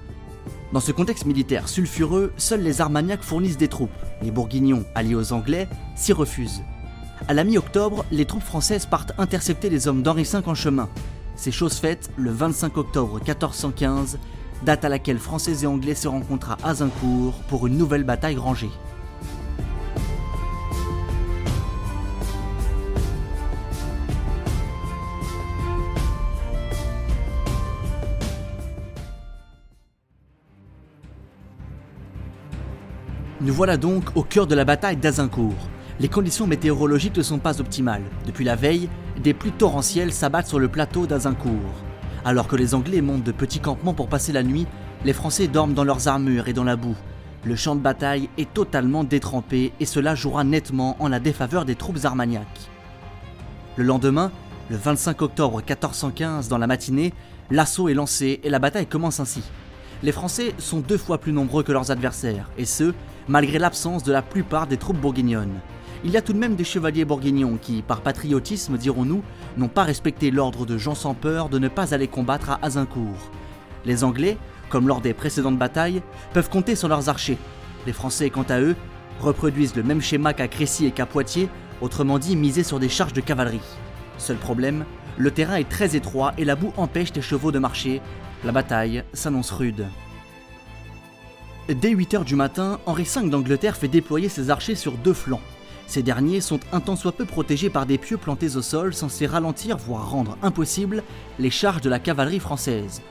Dans 0.71 0.79
ce 0.79 0.91
contexte 0.91 1.25
militaire 1.25 1.67
sulfureux, 1.67 2.31
seuls 2.37 2.61
les 2.61 2.81
Armagnacs 2.81 3.23
fournissent 3.23 3.57
des 3.57 3.67
troupes. 3.67 3.89
Les 4.21 4.31
Bourguignons, 4.31 4.83
alliés 4.95 5.15
aux 5.15 5.33
Anglais, 5.33 5.67
s'y 5.95 6.13
refusent. 6.13 6.61
À 7.27 7.33
la 7.33 7.43
mi-octobre, 7.43 8.05
les 8.11 8.25
troupes 8.25 8.43
françaises 8.43 8.85
partent 8.85 9.13
intercepter 9.17 9.69
les 9.69 9.87
hommes 9.87 10.03
d'Henri 10.03 10.23
V 10.23 10.39
en 10.45 10.55
chemin. 10.55 10.89
C'est 11.35 11.51
chose 11.51 11.75
faite 11.75 12.09
le 12.17 12.31
25 12.31 12.77
octobre 12.77 13.15
1415, 13.15 14.19
date 14.63 14.85
à 14.85 14.89
laquelle 14.89 15.19
Français 15.19 15.63
et 15.63 15.67
Anglais 15.67 15.95
se 15.95 16.07
rencontrent 16.07 16.51
à 16.51 16.69
Azincourt 16.69 17.35
pour 17.47 17.67
une 17.67 17.77
nouvelle 17.77 18.03
bataille 18.03 18.37
rangée. 18.37 18.71
Nous 33.41 33.53
voilà 33.53 33.77
donc 33.77 34.03
au 34.15 34.23
cœur 34.23 34.47
de 34.47 34.55
la 34.55 34.65
bataille 34.65 34.97
d'Azincourt. 34.97 35.69
Les 36.01 36.09
conditions 36.09 36.45
météorologiques 36.45 37.15
ne 37.15 37.23
sont 37.23 37.39
pas 37.39 37.61
optimales. 37.61 38.03
Depuis 38.25 38.43
la 38.43 38.57
veille, 38.57 38.89
des 39.23 39.33
pluies 39.33 39.53
torrentielles 39.53 40.11
s'abattent 40.11 40.49
sur 40.49 40.59
le 40.59 40.67
plateau 40.67 41.07
d'Azincourt. 41.07 41.85
Alors 42.25 42.49
que 42.49 42.57
les 42.57 42.75
Anglais 42.75 42.99
montent 42.99 43.23
de 43.23 43.31
petits 43.31 43.61
campements 43.61 43.93
pour 43.93 44.09
passer 44.09 44.33
la 44.33 44.43
nuit, 44.43 44.67
les 45.05 45.13
Français 45.13 45.47
dorment 45.47 45.73
dans 45.73 45.85
leurs 45.85 46.09
armures 46.09 46.49
et 46.49 46.53
dans 46.53 46.65
la 46.65 46.75
boue. 46.75 46.97
Le 47.45 47.55
champ 47.55 47.77
de 47.77 47.79
bataille 47.79 48.29
est 48.37 48.53
totalement 48.53 49.05
détrempé 49.05 49.71
et 49.79 49.85
cela 49.85 50.15
jouera 50.15 50.43
nettement 50.43 50.97
en 50.99 51.07
la 51.07 51.21
défaveur 51.21 51.63
des 51.63 51.75
troupes 51.75 52.03
armagnacs. 52.03 52.69
Le 53.77 53.85
lendemain, 53.85 54.33
le 54.69 54.75
25 54.75 55.21
octobre 55.21 55.59
1415, 55.59 56.49
dans 56.49 56.57
la 56.57 56.67
matinée, 56.67 57.13
l'assaut 57.51 57.87
est 57.87 57.93
lancé 57.93 58.41
et 58.43 58.49
la 58.49 58.59
bataille 58.59 58.87
commence 58.87 59.21
ainsi. 59.21 59.43
Les 60.03 60.11
Français 60.11 60.53
sont 60.57 60.79
deux 60.79 60.97
fois 60.97 61.19
plus 61.19 61.31
nombreux 61.31 61.63
que 61.63 61.71
leurs 61.71 61.91
adversaires, 61.91 62.49
et 62.57 62.65
ce, 62.65 62.93
malgré 63.29 63.59
l'absence 63.59 64.03
de 64.03 64.11
la 64.11 64.23
plupart 64.23 64.67
des 64.67 64.77
troupes 64.77 64.97
bourguignonnes. 64.97 65.61
Il 66.03 66.11
y 66.11 66.17
a 66.17 66.21
tout 66.21 66.33
de 66.33 66.39
même 66.39 66.55
des 66.55 66.63
chevaliers 66.63 67.05
bourguignons 67.05 67.57
qui, 67.61 67.83
par 67.83 68.01
patriotisme 68.01 68.77
dirons-nous, 68.77 69.21
n'ont 69.55 69.67
pas 69.67 69.83
respecté 69.83 70.31
l'ordre 70.31 70.65
de 70.65 70.77
Jean 70.77 70.95
sans 70.95 71.13
peur 71.13 71.47
de 71.47 71.59
ne 71.59 71.67
pas 71.67 71.93
aller 71.93 72.07
combattre 72.07 72.49
à 72.49 72.59
Azincourt. 72.63 73.31
Les 73.85 74.03
Anglais, 74.03 74.37
comme 74.69 74.87
lors 74.87 74.99
des 74.99 75.13
précédentes 75.13 75.59
batailles, 75.59 76.01
peuvent 76.33 76.49
compter 76.49 76.75
sur 76.75 76.87
leurs 76.87 77.07
archers. 77.07 77.37
Les 77.85 77.93
Français, 77.93 78.29
quant 78.29 78.45
à 78.49 78.59
eux, 78.59 78.75
reproduisent 79.19 79.75
le 79.75 79.83
même 79.83 80.01
schéma 80.01 80.33
qu'à 80.33 80.47
Crécy 80.47 80.87
et 80.87 80.91
qu'à 80.91 81.05
Poitiers, 81.05 81.49
autrement 81.81 82.17
dit 82.17 82.35
miser 82.35 82.63
sur 82.63 82.79
des 82.79 82.89
charges 82.89 83.13
de 83.13 83.21
cavalerie. 83.21 83.59
Seul 84.17 84.37
problème, 84.37 84.85
le 85.17 85.31
terrain 85.31 85.55
est 85.55 85.69
très 85.69 85.95
étroit 85.95 86.33
et 86.37 86.45
la 86.45 86.55
boue 86.55 86.73
empêche 86.77 87.13
les 87.13 87.21
chevaux 87.21 87.51
de 87.51 87.59
marcher. 87.59 88.01
La 88.43 88.51
bataille 88.51 89.03
s'annonce 89.13 89.51
rude. 89.51 89.85
Dès 91.69 91.93
8h 91.93 92.23
du 92.23 92.35
matin, 92.35 92.79
Henri 92.87 93.03
V 93.03 93.29
d'Angleterre 93.29 93.77
fait 93.77 93.87
déployer 93.87 94.27
ses 94.27 94.49
archers 94.49 94.73
sur 94.73 94.93
deux 94.93 95.13
flancs. 95.13 95.39
Ces 95.85 96.01
derniers 96.01 96.41
sont 96.41 96.59
un 96.71 96.79
tant 96.79 96.95
soit 96.95 97.11
peu 97.11 97.25
protégés 97.25 97.69
par 97.69 97.85
des 97.85 97.99
pieux 97.99 98.17
plantés 98.17 98.55
au 98.55 98.63
sol 98.63 98.91
censés 98.91 99.27
ralentir 99.27 99.77
voire 99.77 100.09
rendre 100.09 100.35
impossible 100.41 101.03
les 101.37 101.51
charges 101.51 101.81
de 101.81 101.89
la 101.89 101.99
cavalerie 101.99 102.39
française. 102.39 103.03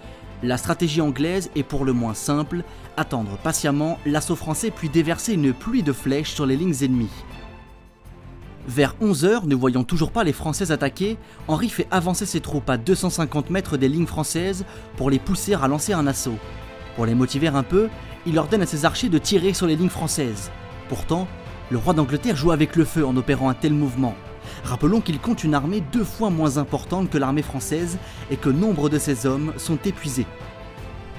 La 0.42 0.56
stratégie 0.56 1.00
anglaise 1.00 1.50
est 1.54 1.62
pour 1.62 1.84
le 1.84 1.92
moins 1.92 2.14
simple, 2.14 2.64
attendre 2.96 3.38
patiemment 3.44 3.96
l'assaut 4.04 4.34
français 4.34 4.72
puis 4.72 4.88
déverser 4.88 5.34
une 5.34 5.52
pluie 5.52 5.84
de 5.84 5.92
flèches 5.92 6.34
sur 6.34 6.44
les 6.44 6.56
lignes 6.56 6.82
ennemies. 6.82 7.06
Vers 8.66 8.96
11h, 9.00 9.46
ne 9.46 9.54
voyant 9.54 9.84
toujours 9.84 10.10
pas 10.10 10.24
les 10.24 10.32
Français 10.32 10.72
attaquer, 10.72 11.16
Henri 11.46 11.68
fait 11.68 11.86
avancer 11.92 12.26
ses 12.26 12.40
troupes 12.40 12.68
à 12.68 12.76
250 12.76 13.50
mètres 13.50 13.76
des 13.76 13.88
lignes 13.88 14.06
françaises 14.06 14.64
pour 14.96 15.10
les 15.10 15.20
pousser 15.20 15.54
à 15.54 15.68
lancer 15.68 15.92
un 15.92 16.08
assaut. 16.08 16.38
Pour 16.99 17.07
les 17.07 17.14
motiver 17.14 17.47
un 17.47 17.62
peu, 17.62 17.88
il 18.26 18.37
ordonne 18.40 18.62
à 18.62 18.67
ses 18.67 18.85
archers 18.85 19.09
de 19.09 19.19
tirer 19.19 19.55
sur 19.55 19.69
les 19.69 19.76
lignes 19.76 19.88
françaises. 19.88 20.50
Pourtant, 20.88 21.28
le 21.71 21.78
roi 21.78 21.95
d'Angleterre 21.95 22.35
joue 22.35 22.50
avec 22.50 22.75
le 22.75 22.85
feu 22.85 23.07
en 23.07 23.17
opérant 23.17 23.49
un 23.49 23.55
tel 23.55 23.73
mouvement. 23.73 24.17
Rappelons 24.64 25.00
qu'il 25.00 25.21
compte 25.21 25.45
une 25.45 25.55
armée 25.55 25.81
deux 25.93 26.02
fois 26.02 26.31
moins 26.31 26.59
importante 26.59 27.09
que 27.09 27.17
l'armée 27.17 27.43
française 27.43 27.99
et 28.33 28.37
que 28.37 28.49
nombre 28.49 28.88
de 28.88 28.99
ses 28.99 29.26
hommes 29.26 29.52
sont 29.59 29.78
épuisés. 29.85 30.26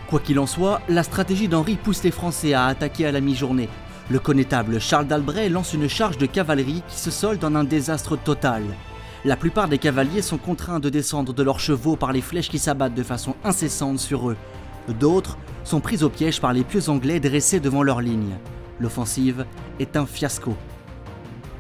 Quoi 0.09 0.19
qu'il 0.19 0.37
en 0.39 0.47
soit, 0.47 0.81
la 0.89 1.01
stratégie 1.01 1.47
d'Henri 1.47 1.77
pousse 1.77 2.03
les 2.03 2.11
Français 2.11 2.53
à 2.53 2.65
attaquer 2.65 3.05
à 3.05 3.13
la 3.13 3.21
mi-journée. 3.21 3.69
Le 4.09 4.19
connétable 4.19 4.81
Charles 4.81 5.07
d'Albret 5.07 5.47
lance 5.47 5.73
une 5.73 5.87
charge 5.87 6.17
de 6.17 6.25
cavalerie 6.25 6.83
qui 6.89 6.99
se 6.99 7.09
solde 7.09 7.45
en 7.45 7.55
un 7.55 7.63
désastre 7.63 8.17
total. 8.17 8.63
La 9.23 9.37
plupart 9.37 9.69
des 9.69 9.77
cavaliers 9.77 10.23
sont 10.23 10.39
contraints 10.39 10.81
de 10.81 10.89
descendre 10.89 11.33
de 11.33 11.43
leurs 11.43 11.61
chevaux 11.61 11.95
par 11.95 12.11
les 12.11 12.19
flèches 12.19 12.49
qui 12.49 12.59
s'abattent 12.59 12.95
de 12.95 13.03
façon 13.03 13.35
incessante 13.45 13.99
sur 13.99 14.29
eux. 14.29 14.35
D'autres 14.89 15.37
sont 15.63 15.79
pris 15.79 16.03
au 16.03 16.09
piège 16.09 16.41
par 16.41 16.53
les 16.53 16.63
pieux 16.63 16.89
anglais 16.89 17.19
dressés 17.19 17.59
devant 17.59 17.83
leur 17.83 18.01
ligne 18.01 18.35
l'offensive 18.79 19.45
est 19.79 19.95
un 19.95 20.05
fiasco. 20.05 20.55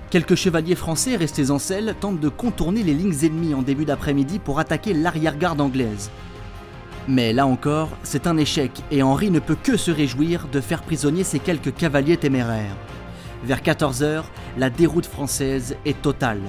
Quelques 0.09 0.35
chevaliers 0.35 0.75
français 0.75 1.15
restés 1.15 1.51
en 1.51 1.59
selle 1.59 1.95
tentent 1.99 2.19
de 2.19 2.29
contourner 2.29 2.83
les 2.83 2.93
lignes 2.93 3.23
ennemies 3.23 3.53
en 3.53 3.61
début 3.61 3.85
d'après-midi 3.85 4.39
pour 4.39 4.59
attaquer 4.59 4.93
l'arrière-garde 4.93 5.61
anglaise. 5.61 6.09
Mais 7.07 7.31
là 7.31 7.45
encore, 7.45 7.89
c'est 8.03 8.27
un 8.27 8.37
échec 8.37 8.71
et 8.91 9.03
Henri 9.03 9.29
ne 9.29 9.39
peut 9.39 9.57
que 9.61 9.77
se 9.77 9.91
réjouir 9.91 10.47
de 10.51 10.61
faire 10.61 10.81
prisonnier 10.81 11.23
ces 11.23 11.39
quelques 11.39 11.75
cavaliers 11.75 12.17
téméraires. 12.17 12.75
Vers 13.43 13.61
14h, 13.61 14.23
la 14.57 14.69
déroute 14.69 15.05
française 15.05 15.77
est 15.85 16.01
totale. 16.01 16.41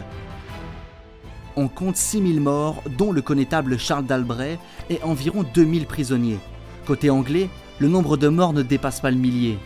On 1.57 1.69
compte 1.69 1.97
6000 1.97 2.41
morts, 2.41 2.83
dont 2.97 3.13
le 3.13 3.23
connétable 3.23 3.79
Charles 3.79 4.07
d'Albret, 4.07 4.59
et 4.89 5.01
environ 5.03 5.45
2000 5.55 5.87
prisonniers. 5.87 6.39
Côté 6.87 7.11
anglais, 7.11 7.49
le 7.79 7.89
nombre 7.89 8.17
de 8.17 8.29
morts 8.29 8.53
ne 8.53 8.63
dépasse 8.63 9.01
pas 9.01 9.11
le 9.11 9.17
millier. 9.17 9.59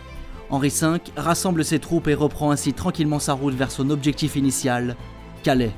Henri 0.50 0.68
V 0.68 0.99
rassemble 1.16 1.64
ses 1.64 1.78
troupes 1.78 2.09
et 2.09 2.14
reprend 2.14 2.50
ainsi 2.50 2.73
tranquillement 2.75 3.18
sa 3.18 3.33
route 3.33 3.54
vers 3.54 3.71
son 3.71 3.90
objectif 3.90 4.37
initial, 4.37 4.97
Calais. 5.42 5.73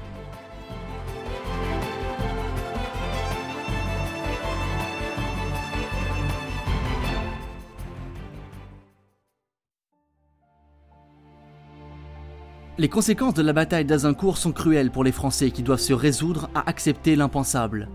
Les 12.79 12.91
conséquences 12.91 13.33
de 13.33 13.43
la 13.43 13.55
bataille 13.55 13.87
d'Azincourt 13.87 14.37
sont 14.37 14.53
cruelles 14.53 14.91
pour 14.91 15.03
les 15.03 15.13
Français 15.13 15.51
qui 15.51 15.63
doivent 15.63 15.81
se 15.81 15.95
résoudre 15.95 16.51
à 16.55 16.69
accepter 16.69 17.17
l'impensable. 17.17 17.89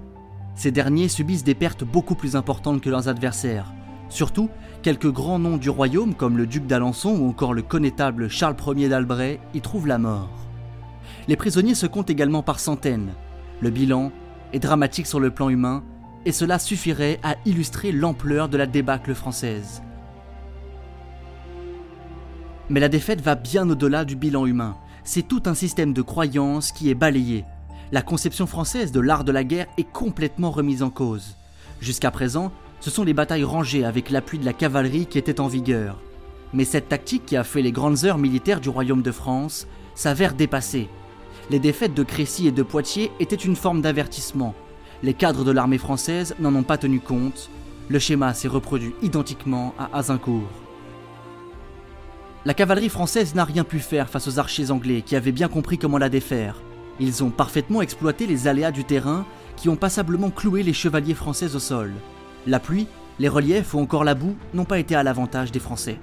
Ces 0.55 0.71
derniers 0.71 1.07
subissent 1.07 1.43
des 1.43 1.55
pertes 1.55 1.83
beaucoup 1.83 2.15
plus 2.15 2.35
importantes 2.35 2.81
que 2.81 2.89
leurs 2.89 3.07
adversaires, 3.07 3.73
Surtout, 4.11 4.49
quelques 4.83 5.09
grands 5.09 5.39
noms 5.39 5.55
du 5.55 5.69
royaume 5.69 6.13
comme 6.13 6.37
le 6.37 6.45
duc 6.45 6.67
d'Alençon 6.67 7.11
ou 7.11 7.29
encore 7.29 7.53
le 7.53 7.61
connétable 7.61 8.27
Charles 8.27 8.57
Ier 8.75 8.89
d'Albret 8.89 9.39
y 9.53 9.61
trouvent 9.61 9.87
la 9.87 9.97
mort. 9.97 10.29
Les 11.29 11.37
prisonniers 11.37 11.75
se 11.75 11.87
comptent 11.87 12.09
également 12.09 12.43
par 12.43 12.59
centaines. 12.59 13.13
Le 13.61 13.69
bilan 13.69 14.11
est 14.51 14.59
dramatique 14.59 15.07
sur 15.07 15.21
le 15.21 15.31
plan 15.31 15.47
humain 15.47 15.81
et 16.25 16.33
cela 16.33 16.59
suffirait 16.59 17.19
à 17.23 17.35
illustrer 17.45 17.93
l'ampleur 17.93 18.49
de 18.49 18.57
la 18.57 18.65
débâcle 18.65 19.13
française. 19.15 19.81
Mais 22.69 22.81
la 22.81 22.89
défaite 22.89 23.21
va 23.21 23.35
bien 23.35 23.69
au-delà 23.69 24.03
du 24.03 24.17
bilan 24.17 24.45
humain. 24.45 24.75
C'est 25.05 25.27
tout 25.27 25.43
un 25.45 25.53
système 25.53 25.93
de 25.93 26.01
croyances 26.01 26.73
qui 26.73 26.89
est 26.89 26.95
balayé. 26.95 27.45
La 27.93 28.01
conception 28.01 28.47
française 28.47 28.93
de 28.93 29.01
l'art 29.01 29.25
de 29.25 29.33
la 29.33 29.43
guerre 29.43 29.67
est 29.77 29.91
complètement 29.91 30.49
remise 30.49 30.81
en 30.81 30.89
cause. 30.89 31.35
Jusqu'à 31.81 32.09
présent, 32.09 32.53
ce 32.79 32.89
sont 32.89 33.03
les 33.03 33.13
batailles 33.13 33.43
rangées 33.43 33.83
avec 33.83 34.09
l'appui 34.09 34.39
de 34.39 34.45
la 34.45 34.53
cavalerie 34.53 35.07
qui 35.07 35.17
étaient 35.17 35.41
en 35.41 35.47
vigueur. 35.47 35.97
Mais 36.53 36.63
cette 36.63 36.87
tactique 36.87 37.25
qui 37.25 37.35
a 37.35 37.43
fait 37.43 37.61
les 37.61 37.73
grandes 37.73 38.05
heures 38.05 38.17
militaires 38.17 38.61
du 38.61 38.69
royaume 38.69 39.01
de 39.01 39.11
France 39.11 39.67
s'avère 39.93 40.35
dépassée. 40.35 40.87
Les 41.49 41.59
défaites 41.59 41.93
de 41.93 42.03
Crécy 42.03 42.47
et 42.47 42.53
de 42.53 42.63
Poitiers 42.63 43.11
étaient 43.19 43.35
une 43.35 43.57
forme 43.57 43.81
d'avertissement. 43.81 44.55
Les 45.03 45.13
cadres 45.13 45.43
de 45.43 45.51
l'armée 45.51 45.77
française 45.77 46.33
n'en 46.39 46.55
ont 46.55 46.63
pas 46.63 46.77
tenu 46.77 47.01
compte. 47.01 47.49
Le 47.89 47.99
schéma 47.99 48.33
s'est 48.33 48.47
reproduit 48.47 48.95
identiquement 49.01 49.75
à 49.77 49.97
Azincourt. 49.97 50.47
La 52.45 52.53
cavalerie 52.53 52.87
française 52.87 53.35
n'a 53.35 53.43
rien 53.43 53.65
pu 53.65 53.79
faire 53.79 54.09
face 54.09 54.29
aux 54.29 54.39
archers 54.39 54.71
anglais 54.71 55.01
qui 55.01 55.17
avaient 55.17 55.33
bien 55.33 55.49
compris 55.49 55.77
comment 55.77 55.97
la 55.97 56.07
défaire. 56.07 56.55
Ils 57.01 57.23
ont 57.23 57.31
parfaitement 57.31 57.81
exploité 57.81 58.27
les 58.27 58.47
aléas 58.47 58.71
du 58.71 58.83
terrain 58.83 59.25
qui 59.57 59.69
ont 59.69 59.75
passablement 59.75 60.29
cloué 60.29 60.61
les 60.61 60.71
chevaliers 60.71 61.15
français 61.15 61.55
au 61.55 61.59
sol. 61.59 61.91
La 62.45 62.59
pluie, 62.59 62.85
les 63.17 63.27
reliefs 63.27 63.73
ou 63.73 63.79
encore 63.79 64.03
la 64.03 64.13
boue 64.13 64.35
n'ont 64.53 64.65
pas 64.65 64.77
été 64.77 64.95
à 64.95 65.01
l'avantage 65.01 65.51
des 65.51 65.59
Français. 65.59 65.97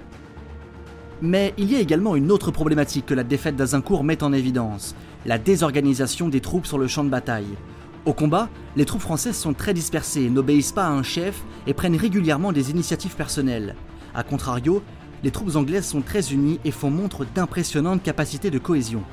Mais 1.21 1.53
il 1.57 1.71
y 1.71 1.77
a 1.77 1.79
également 1.79 2.17
une 2.17 2.31
autre 2.31 2.51
problématique 2.51 3.05
que 3.05 3.13
la 3.13 3.23
défaite 3.23 3.55
d'Azincourt 3.55 4.03
met 4.03 4.23
en 4.23 4.33
évidence, 4.33 4.93
la 5.25 5.37
désorganisation 5.37 6.27
des 6.27 6.41
troupes 6.41 6.67
sur 6.67 6.77
le 6.77 6.87
champ 6.87 7.05
de 7.05 7.09
bataille. 7.09 7.57
Au 8.05 8.11
combat, 8.11 8.49
les 8.75 8.85
troupes 8.85 9.01
françaises 9.01 9.37
sont 9.37 9.53
très 9.53 9.73
dispersées, 9.73 10.29
n'obéissent 10.29 10.73
pas 10.73 10.87
à 10.87 10.91
un 10.91 11.03
chef 11.03 11.43
et 11.65 11.73
prennent 11.73 11.95
régulièrement 11.95 12.51
des 12.51 12.71
initiatives 12.71 13.15
personnelles. 13.15 13.75
A 14.13 14.23
contrario, 14.23 14.83
les 15.23 15.31
troupes 15.31 15.55
anglaises 15.55 15.87
sont 15.87 16.01
très 16.01 16.33
unies 16.33 16.59
et 16.65 16.71
font 16.71 16.91
montre 16.91 17.25
d'impressionnantes 17.35 18.03
capacités 18.03 18.51
de 18.51 18.59
cohésion. 18.59 19.03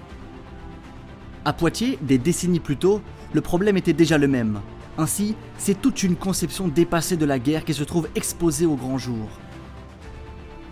À 1.47 1.53
Poitiers, 1.53 1.97
des 2.03 2.19
décennies 2.19 2.59
plus 2.59 2.76
tôt, 2.76 3.00
le 3.33 3.41
problème 3.41 3.76
était 3.76 3.93
déjà 3.93 4.19
le 4.19 4.26
même. 4.26 4.59
Ainsi, 4.99 5.37
c'est 5.59 5.81
toute 5.81 6.03
une 6.03 6.17
conception 6.17 6.67
dépassée 6.67 7.17
de 7.17 7.25
la 7.25 7.38
guerre 7.38 7.65
qui 7.65 7.73
se 7.73 7.85
trouve 7.85 8.09
exposée 8.17 8.67
au 8.67 8.75
grand 8.75 8.99
jour. 8.99 9.29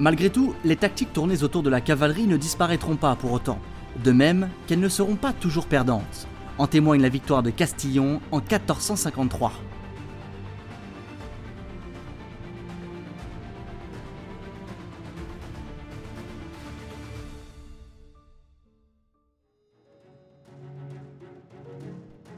Malgré 0.00 0.30
tout, 0.30 0.52
les 0.64 0.74
tactiques 0.74 1.12
tournées 1.12 1.44
autour 1.44 1.62
de 1.62 1.70
la 1.70 1.80
cavalerie 1.80 2.26
ne 2.26 2.36
disparaîtront 2.36 2.96
pas 2.96 3.14
pour 3.14 3.30
autant, 3.30 3.60
de 4.02 4.10
même 4.10 4.48
qu'elles 4.66 4.80
ne 4.80 4.88
seront 4.88 5.14
pas 5.14 5.32
toujours 5.32 5.66
perdantes. 5.66 6.26
En 6.58 6.66
témoigne 6.66 7.02
la 7.02 7.08
victoire 7.08 7.44
de 7.44 7.50
Castillon 7.50 8.20
en 8.32 8.38
1453. 8.38 9.52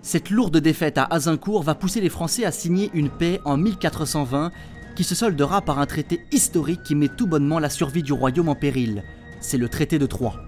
Cette 0.07 0.31
lourde 0.31 0.59
défaite 0.59 0.99
à 0.99 1.05
Azincourt 1.11 1.65
va 1.65 1.75
pousser 1.75 2.01
les 2.01 2.09
Français 2.09 2.45
à 2.45 2.53
signer 2.53 2.93
une 2.95 3.11
paix 3.11 3.41
en 3.45 3.57
1420 3.57 4.53
qui 4.95 5.03
se 5.03 5.17
soldera 5.17 5.63
par 5.63 5.81
un 5.81 5.87
traité 5.87 6.21
historique 6.31 6.85
qui 6.85 6.95
met 6.95 7.09
tout 7.09 7.27
bonnement 7.27 7.59
la 7.59 7.69
survie 7.69 8.05
du 8.05 8.13
royaume 8.13 8.49
en 8.49 8.55
péril. 8.55 9.03
C'est 9.41 9.59
le 9.59 9.69
traité 9.69 9.99
de 9.99 10.07
Troyes. 10.07 10.41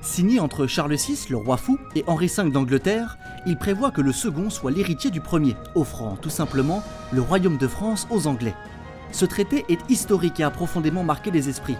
Signé 0.00 0.40
entre 0.40 0.66
Charles 0.66 0.94
VI, 0.94 1.26
le 1.28 1.36
roi 1.36 1.58
fou, 1.58 1.78
et 1.94 2.02
Henri 2.06 2.32
V 2.34 2.48
d'Angleterre, 2.48 3.18
il 3.44 3.58
prévoit 3.58 3.90
que 3.90 4.00
le 4.00 4.10
second 4.10 4.48
soit 4.48 4.70
l'héritier 4.70 5.10
du 5.10 5.20
premier, 5.20 5.54
offrant 5.74 6.16
tout 6.16 6.30
simplement 6.30 6.82
le 7.12 7.20
royaume 7.20 7.58
de 7.58 7.68
France 7.68 8.06
aux 8.08 8.26
Anglais. 8.26 8.54
Ce 9.12 9.26
traité 9.26 9.66
est 9.68 9.90
historique 9.90 10.40
et 10.40 10.44
a 10.44 10.50
profondément 10.50 11.04
marqué 11.04 11.30
les 11.30 11.50
esprits. 11.50 11.76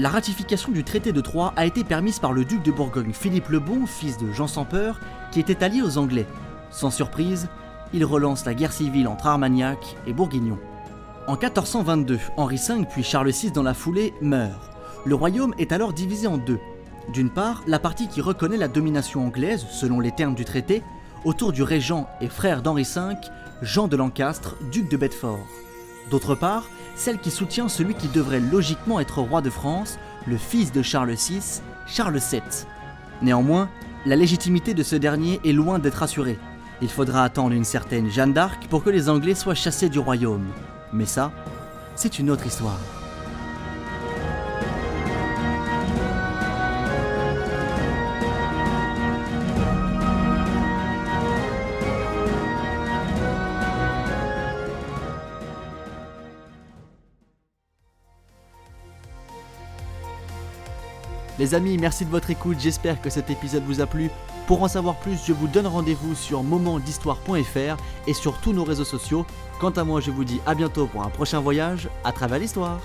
La 0.00 0.08
ratification 0.08 0.72
du 0.72 0.82
traité 0.82 1.12
de 1.12 1.20
Troyes 1.20 1.52
a 1.56 1.66
été 1.66 1.84
permise 1.84 2.20
par 2.20 2.32
le 2.32 2.46
duc 2.46 2.62
de 2.62 2.72
Bourgogne 2.72 3.12
Philippe 3.12 3.50
le 3.50 3.58
Bon, 3.58 3.84
fils 3.84 4.16
de 4.16 4.32
Jean 4.32 4.46
sans 4.46 4.64
peur, 4.64 4.98
qui 5.30 5.40
était 5.40 5.62
allié 5.62 5.82
aux 5.82 5.98
Anglais. 5.98 6.24
Sans 6.70 6.90
surprise, 6.90 7.50
il 7.92 8.06
relance 8.06 8.46
la 8.46 8.54
guerre 8.54 8.72
civile 8.72 9.08
entre 9.08 9.26
Armagnac 9.26 9.98
et 10.06 10.14
Bourguignon. 10.14 10.58
En 11.26 11.36
1422, 11.36 12.18
Henri 12.38 12.56
V 12.56 12.86
puis 12.90 13.02
Charles 13.02 13.28
VI 13.28 13.50
dans 13.50 13.62
la 13.62 13.74
foulée 13.74 14.14
meurent. 14.22 14.70
Le 15.04 15.14
royaume 15.14 15.52
est 15.58 15.70
alors 15.70 15.92
divisé 15.92 16.26
en 16.26 16.38
deux. 16.38 16.60
D'une 17.12 17.28
part, 17.28 17.62
la 17.66 17.78
partie 17.78 18.08
qui 18.08 18.22
reconnaît 18.22 18.56
la 18.56 18.68
domination 18.68 19.26
anglaise, 19.26 19.66
selon 19.70 20.00
les 20.00 20.12
termes 20.12 20.34
du 20.34 20.46
traité, 20.46 20.82
autour 21.26 21.52
du 21.52 21.62
régent 21.62 22.08
et 22.22 22.28
frère 22.30 22.62
d'Henri 22.62 22.84
V, 22.84 23.16
Jean 23.60 23.86
de 23.86 23.98
Lancastre, 23.98 24.56
duc 24.72 24.90
de 24.90 24.96
Bedford. 24.96 25.46
D'autre 26.10 26.34
part, 26.34 26.64
celle 27.00 27.18
qui 27.18 27.30
soutient 27.30 27.70
celui 27.70 27.94
qui 27.94 28.08
devrait 28.08 28.40
logiquement 28.40 29.00
être 29.00 29.22
roi 29.22 29.40
de 29.40 29.48
France, 29.48 29.98
le 30.26 30.36
fils 30.36 30.70
de 30.70 30.82
Charles 30.82 31.12
VI, 31.12 31.62
Charles 31.86 32.20
VII. 32.30 32.42
Néanmoins, 33.22 33.70
la 34.04 34.16
légitimité 34.16 34.74
de 34.74 34.82
ce 34.82 34.96
dernier 34.96 35.40
est 35.42 35.52
loin 35.52 35.78
d'être 35.78 36.02
assurée. 36.02 36.38
Il 36.82 36.90
faudra 36.90 37.24
attendre 37.24 37.52
une 37.52 37.64
certaine 37.64 38.10
Jeanne 38.10 38.34
d'Arc 38.34 38.66
pour 38.68 38.84
que 38.84 38.90
les 38.90 39.08
Anglais 39.08 39.34
soient 39.34 39.54
chassés 39.54 39.88
du 39.88 39.98
royaume. 39.98 40.46
Mais 40.92 41.06
ça, 41.06 41.32
c'est 41.96 42.18
une 42.18 42.30
autre 42.30 42.46
histoire. 42.46 42.78
Les 61.40 61.54
amis, 61.54 61.78
merci 61.78 62.04
de 62.04 62.10
votre 62.10 62.28
écoute, 62.28 62.58
j'espère 62.60 63.00
que 63.00 63.08
cet 63.08 63.30
épisode 63.30 63.62
vous 63.64 63.80
a 63.80 63.86
plu. 63.86 64.10
Pour 64.46 64.62
en 64.62 64.68
savoir 64.68 64.96
plus, 64.96 65.18
je 65.26 65.32
vous 65.32 65.48
donne 65.48 65.66
rendez-vous 65.66 66.14
sur 66.14 66.42
momentdhistoire.fr 66.42 67.82
et 68.06 68.12
sur 68.12 68.38
tous 68.42 68.52
nos 68.52 68.62
réseaux 68.62 68.84
sociaux. 68.84 69.24
Quant 69.58 69.70
à 69.70 69.82
moi, 69.82 70.02
je 70.02 70.10
vous 70.10 70.24
dis 70.24 70.42
à 70.44 70.54
bientôt 70.54 70.86
pour 70.86 71.02
un 71.02 71.08
prochain 71.08 71.40
voyage 71.40 71.88
à 72.04 72.12
travers 72.12 72.40
l'histoire. 72.40 72.78